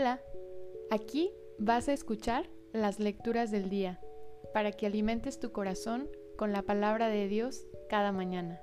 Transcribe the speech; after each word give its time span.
Hola, 0.00 0.20
aquí 0.90 1.32
vas 1.58 1.88
a 1.88 1.92
escuchar 1.92 2.48
las 2.72 3.00
lecturas 3.00 3.50
del 3.50 3.68
día 3.68 3.98
para 4.54 4.70
que 4.70 4.86
alimentes 4.86 5.40
tu 5.40 5.50
corazón 5.50 6.08
con 6.36 6.52
la 6.52 6.62
palabra 6.62 7.08
de 7.08 7.26
Dios 7.26 7.64
cada 7.88 8.12
mañana. 8.12 8.60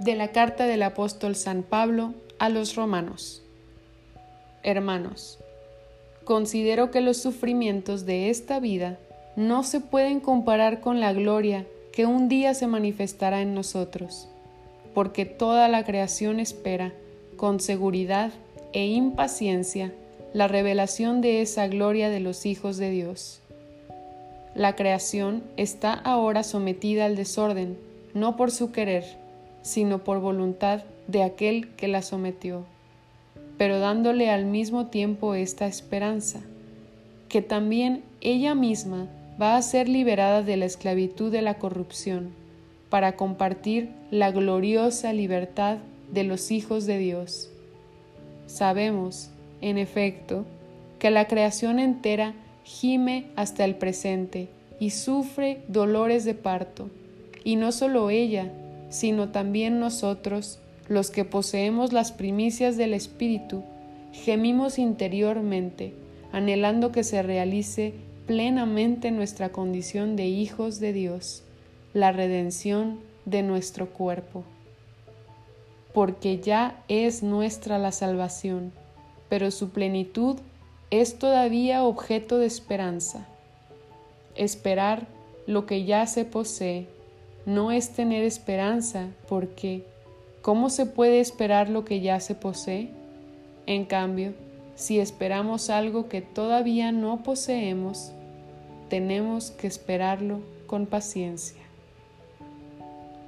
De 0.00 0.14
la 0.14 0.30
carta 0.30 0.66
del 0.66 0.82
apóstol 0.82 1.36
San 1.36 1.62
Pablo 1.62 2.12
a 2.38 2.50
los 2.50 2.76
romanos. 2.76 3.42
Hermanos, 4.62 5.38
considero 6.24 6.90
que 6.90 7.00
los 7.00 7.16
sufrimientos 7.16 8.04
de 8.04 8.28
esta 8.28 8.60
vida 8.60 8.98
no 9.36 9.62
se 9.62 9.80
pueden 9.80 10.20
comparar 10.20 10.80
con 10.80 11.00
la 11.00 11.12
gloria 11.12 11.66
que 11.92 12.06
un 12.06 12.28
día 12.28 12.54
se 12.54 12.66
manifestará 12.66 13.42
en 13.42 13.54
nosotros, 13.54 14.28
porque 14.94 15.24
toda 15.24 15.68
la 15.68 15.84
creación 15.84 16.40
espera 16.40 16.92
con 17.36 17.60
seguridad 17.60 18.32
e 18.72 18.86
impaciencia 18.86 19.92
la 20.32 20.46
revelación 20.46 21.20
de 21.20 21.42
esa 21.42 21.66
gloria 21.66 22.08
de 22.08 22.20
los 22.20 22.46
hijos 22.46 22.76
de 22.76 22.90
Dios. 22.90 23.40
La 24.54 24.76
creación 24.76 25.42
está 25.56 25.92
ahora 25.92 26.42
sometida 26.42 27.06
al 27.06 27.16
desorden, 27.16 27.78
no 28.14 28.36
por 28.36 28.50
su 28.50 28.72
querer, 28.72 29.04
sino 29.62 30.04
por 30.04 30.20
voluntad 30.20 30.82
de 31.06 31.22
aquel 31.22 31.68
que 31.76 31.88
la 31.88 32.02
sometió, 32.02 32.64
pero 33.58 33.78
dándole 33.78 34.30
al 34.30 34.44
mismo 34.44 34.86
tiempo 34.86 35.34
esta 35.34 35.66
esperanza, 35.66 36.40
que 37.28 37.42
también 37.42 38.02
ella 38.20 38.54
misma 38.54 39.06
va 39.40 39.56
a 39.56 39.62
ser 39.62 39.88
liberada 39.88 40.42
de 40.42 40.56
la 40.56 40.66
esclavitud 40.66 41.32
de 41.32 41.42
la 41.42 41.54
corrupción 41.54 42.30
para 42.90 43.16
compartir 43.16 43.90
la 44.10 44.30
gloriosa 44.32 45.12
libertad 45.12 45.78
de 46.12 46.24
los 46.24 46.50
hijos 46.50 46.86
de 46.86 46.98
Dios. 46.98 47.50
Sabemos, 48.46 49.30
en 49.60 49.78
efecto, 49.78 50.44
que 50.98 51.10
la 51.10 51.28
creación 51.28 51.78
entera 51.78 52.34
gime 52.64 53.26
hasta 53.36 53.64
el 53.64 53.76
presente 53.76 54.48
y 54.78 54.90
sufre 54.90 55.62
dolores 55.68 56.24
de 56.24 56.34
parto, 56.34 56.90
y 57.44 57.56
no 57.56 57.72
solo 57.72 58.10
ella, 58.10 58.50
sino 58.90 59.28
también 59.28 59.78
nosotros, 59.78 60.58
los 60.88 61.10
que 61.10 61.24
poseemos 61.24 61.92
las 61.92 62.12
primicias 62.12 62.76
del 62.76 62.92
Espíritu, 62.92 63.62
gemimos 64.12 64.78
interiormente, 64.78 65.94
anhelando 66.32 66.90
que 66.90 67.04
se 67.04 67.22
realice 67.22 67.94
plenamente 68.26 69.10
nuestra 69.10 69.50
condición 69.50 70.16
de 70.16 70.26
hijos 70.26 70.80
de 70.80 70.92
Dios, 70.92 71.42
la 71.92 72.12
redención 72.12 73.00
de 73.24 73.42
nuestro 73.42 73.90
cuerpo. 73.90 74.44
Porque 75.92 76.38
ya 76.38 76.82
es 76.88 77.22
nuestra 77.22 77.78
la 77.78 77.92
salvación, 77.92 78.72
pero 79.28 79.50
su 79.50 79.70
plenitud 79.70 80.36
es 80.90 81.18
todavía 81.18 81.84
objeto 81.84 82.38
de 82.38 82.46
esperanza. 82.46 83.26
Esperar 84.36 85.06
lo 85.46 85.66
que 85.66 85.84
ya 85.84 86.06
se 86.06 86.24
posee 86.24 86.86
no 87.46 87.72
es 87.72 87.90
tener 87.90 88.24
esperanza 88.24 89.08
porque 89.28 89.84
¿cómo 90.42 90.70
se 90.70 90.86
puede 90.86 91.20
esperar 91.20 91.68
lo 91.68 91.84
que 91.84 92.00
ya 92.00 92.20
se 92.20 92.34
posee? 92.34 92.90
En 93.66 93.84
cambio, 93.84 94.34
si 94.80 94.98
esperamos 94.98 95.68
algo 95.68 96.08
que 96.08 96.22
todavía 96.22 96.90
no 96.90 97.22
poseemos, 97.22 98.12
tenemos 98.88 99.50
que 99.50 99.66
esperarlo 99.66 100.40
con 100.66 100.86
paciencia. 100.86 101.60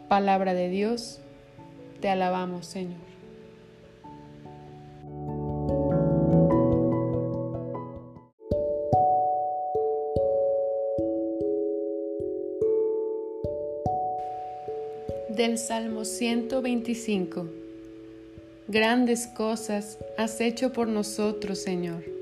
Palabra 0.08 0.54
de 0.54 0.70
Dios, 0.70 1.20
te 2.00 2.08
alabamos 2.08 2.64
Señor. 2.64 2.96
Del 15.28 15.58
Salmo 15.58 16.06
125 16.06 17.61
Grandes 18.72 19.28
cosas 19.28 19.98
has 20.18 20.40
hecho 20.40 20.72
por 20.72 20.88
nosotros, 20.88 21.60
Señor 21.60 22.12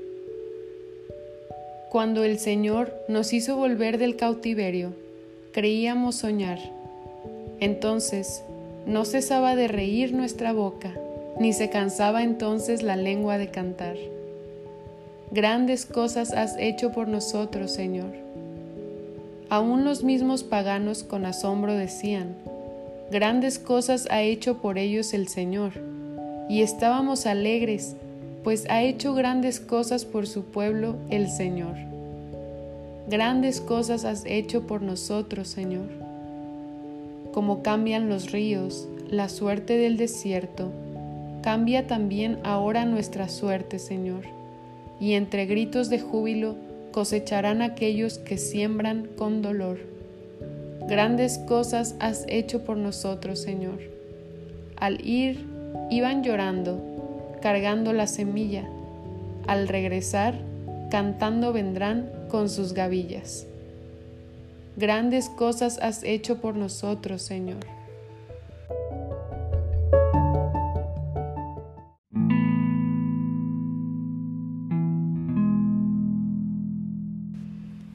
cuando 1.91 2.23
el 2.23 2.39
Señor 2.39 2.95
nos 3.09 3.33
hizo 3.33 3.57
volver 3.57 3.97
del 3.97 4.15
cautiverio, 4.15 4.93
creíamos 5.51 6.15
soñar. 6.15 6.57
Entonces 7.59 8.45
no 8.85 9.03
cesaba 9.03 9.57
de 9.57 9.67
reír 9.67 10.13
nuestra 10.13 10.53
boca, 10.53 10.93
ni 11.37 11.51
se 11.51 11.69
cansaba 11.69 12.23
entonces 12.23 12.81
la 12.81 12.95
lengua 12.95 13.37
de 13.37 13.49
cantar. 13.49 13.97
Grandes 15.31 15.85
cosas 15.85 16.31
has 16.31 16.55
hecho 16.57 16.93
por 16.93 17.09
nosotros, 17.09 17.71
Señor. 17.71 18.13
Aún 19.49 19.83
los 19.83 20.05
mismos 20.05 20.43
paganos 20.43 21.03
con 21.03 21.25
asombro 21.25 21.73
decían, 21.73 22.37
grandes 23.11 23.59
cosas 23.59 24.07
ha 24.09 24.21
hecho 24.21 24.61
por 24.61 24.77
ellos 24.77 25.13
el 25.13 25.27
Señor. 25.27 25.73
Y 26.51 26.63
estábamos 26.63 27.27
alegres 27.27 27.95
pues 28.43 28.69
ha 28.69 28.83
hecho 28.83 29.13
grandes 29.13 29.61
cosas 29.61 30.03
por 30.03 30.27
su 30.27 30.43
pueblo 30.43 30.97
el 31.09 31.29
Señor. 31.29 31.75
Grandes 33.07 33.61
cosas 33.61 34.03
has 34.03 34.25
hecho 34.25 34.67
por 34.67 34.81
nosotros, 34.81 35.47
Señor. 35.47 35.87
Como 37.31 37.63
cambian 37.63 38.09
los 38.09 38.33
ríos, 38.33 38.89
la 39.09 39.29
suerte 39.29 39.77
del 39.77 39.95
desierto, 39.95 40.73
cambia 41.41 41.87
también 41.87 42.37
ahora 42.43 42.83
nuestra 42.83 43.29
suerte, 43.29 43.79
Señor. 43.79 44.25
Y 44.99 45.13
entre 45.13 45.45
gritos 45.45 45.89
de 45.89 46.01
júbilo 46.01 46.57
cosecharán 46.91 47.61
aquellos 47.61 48.17
que 48.17 48.37
siembran 48.37 49.07
con 49.17 49.41
dolor. 49.41 49.79
Grandes 50.89 51.37
cosas 51.37 51.95
has 51.99 52.25
hecho 52.27 52.65
por 52.65 52.75
nosotros, 52.75 53.39
Señor. 53.39 53.79
Al 54.75 55.07
ir, 55.07 55.50
iban 55.89 56.23
llorando 56.23 56.91
cargando 57.41 57.91
la 57.91 58.07
semilla. 58.07 58.63
Al 59.47 59.67
regresar, 59.67 60.35
cantando 60.89 61.51
vendrán 61.51 62.09
con 62.29 62.47
sus 62.47 62.73
gavillas. 62.73 63.47
Grandes 64.77 65.27
cosas 65.29 65.79
has 65.81 66.03
hecho 66.03 66.39
por 66.39 66.55
nosotros, 66.55 67.21
Señor. 67.21 67.65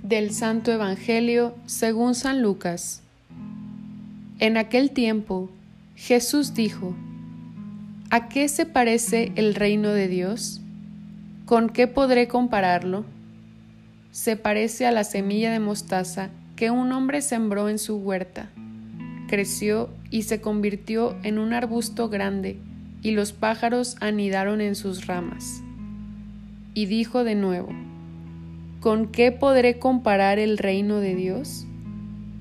Del 0.03 0.33
Santo 0.33 0.71
Evangelio 0.71 1.55
según 1.67 2.15
San 2.15 2.43
Lucas. 2.43 3.03
En 4.39 4.57
aquel 4.57 4.91
tiempo, 4.91 5.49
Jesús 5.97 6.55
dijo, 6.55 6.95
¿A 8.09 8.29
qué 8.29 8.49
se 8.49 8.67
parece 8.67 9.33
el 9.35 9.57
reino 9.57 9.89
de 9.89 10.07
Dios? 10.07 10.61
¿Con 11.45 11.69
qué 11.69 11.89
podré 11.89 12.29
compararlo? 12.29 13.05
Se 14.13 14.37
parece 14.37 14.87
a 14.87 14.93
la 14.93 15.03
semilla 15.03 15.51
de 15.51 15.59
mostaza 15.59 16.31
que 16.55 16.71
un 16.71 16.93
hombre 16.93 17.21
sembró 17.21 17.69
en 17.69 17.81
su 17.81 17.97
huerta. 17.97 18.49
Creció 19.27 19.91
y 20.09 20.23
se 20.23 20.41
convirtió 20.41 21.17
en 21.25 21.41
un 21.41 21.53
arbusto 21.53 22.09
grande, 22.09 22.61
y 23.03 23.11
los 23.11 23.33
pájaros 23.33 23.97
anidaron 23.99 24.61
en 24.61 24.77
sus 24.77 25.09
ramas. 25.09 25.61
Y 26.75 26.87
dijo 26.87 27.25
de 27.25 27.35
nuevo, 27.35 27.71
¿con 28.79 29.09
qué 29.09 29.33
podré 29.33 29.81
comparar 29.81 30.39
el 30.39 30.59
reino 30.59 31.01
de 31.01 31.17
Dios? 31.17 31.67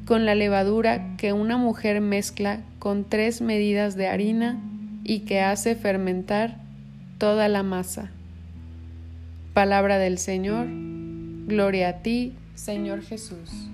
Con 0.06 0.28
la 0.28 0.36
levadura 0.36 1.18
que 1.18 1.34
una 1.34 1.58
mujer 1.58 2.02
mezcla 2.02 2.62
con 2.78 3.04
tres 3.04 3.42
medidas 3.42 3.96
de 3.96 4.08
harina 4.08 4.62
y 5.06 5.20
que 5.20 5.40
hace 5.40 5.76
fermentar 5.76 6.58
toda 7.20 7.48
la 7.48 7.64
masa. 7.64 8.10
Palabra 9.54 10.00
del 10.00 10.18
Señor, 10.18 10.68
gloria 10.68 11.90
a 11.90 11.94
ti, 12.02 12.34
Señor 12.56 13.04
Jesús. 13.04 13.70